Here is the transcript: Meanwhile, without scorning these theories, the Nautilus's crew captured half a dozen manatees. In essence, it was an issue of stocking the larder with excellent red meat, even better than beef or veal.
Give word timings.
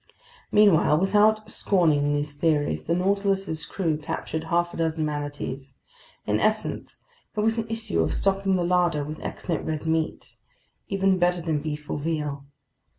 Meanwhile, 0.51 0.97
without 0.99 1.51
scorning 1.51 2.15
these 2.15 2.33
theories, 2.33 2.85
the 2.85 2.95
Nautilus's 2.95 3.67
crew 3.67 3.97
captured 3.97 4.45
half 4.45 4.73
a 4.73 4.77
dozen 4.77 5.05
manatees. 5.05 5.75
In 6.25 6.39
essence, 6.39 6.97
it 7.35 7.39
was 7.41 7.59
an 7.59 7.69
issue 7.69 8.01
of 8.01 8.11
stocking 8.11 8.55
the 8.55 8.63
larder 8.63 9.03
with 9.03 9.19
excellent 9.21 9.63
red 9.63 9.85
meat, 9.85 10.37
even 10.87 11.19
better 11.19 11.43
than 11.43 11.61
beef 11.61 11.87
or 11.87 11.99
veal. 11.99 12.47